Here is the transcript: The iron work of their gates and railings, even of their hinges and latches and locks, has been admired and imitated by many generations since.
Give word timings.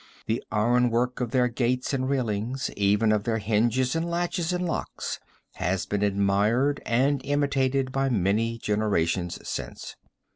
The 0.25 0.43
iron 0.51 0.89
work 0.89 1.21
of 1.21 1.29
their 1.29 1.47
gates 1.47 1.93
and 1.93 2.09
railings, 2.09 2.71
even 2.75 3.11
of 3.11 3.23
their 3.23 3.37
hinges 3.37 3.95
and 3.95 4.09
latches 4.09 4.51
and 4.51 4.65
locks, 4.65 5.19
has 5.57 5.85
been 5.85 6.01
admired 6.01 6.81
and 6.87 7.21
imitated 7.23 7.91
by 7.91 8.09
many 8.09 8.57
generations 8.57 9.37
since. 9.47 9.95